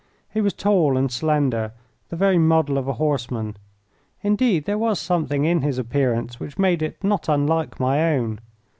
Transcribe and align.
He 0.33 0.41
was 0.41 0.55
tall 0.55 0.97
and 0.97 1.11
slender, 1.11 1.73
the 2.09 2.15
very 2.15 2.39
model 2.39 2.79
of 2.79 2.87
a 2.87 2.93
horseman; 2.93 3.55
indeed, 4.23 4.65
there 4.65 4.79
was 4.79 4.99
something 4.99 5.45
in 5.45 5.61
his 5.61 5.77
appearance 5.77 6.39
which 6.39 6.57
made 6.57 6.81
it 6.81 7.03
not 7.03 7.29
unlike 7.29 7.79
my 7.79 8.15
own. 8.15 8.39